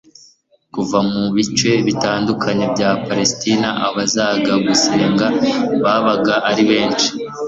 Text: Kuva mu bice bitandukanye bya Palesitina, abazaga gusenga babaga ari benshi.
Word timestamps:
Kuva 0.73 0.97
mu 1.11 1.23
bice 1.35 1.71
bitandukanye 1.87 2.65
bya 2.73 2.89
Palesitina, 3.05 3.69
abazaga 3.87 4.53
gusenga 4.65 5.27
babaga 5.83 6.33
ari 6.49 6.63
benshi. 6.69 7.07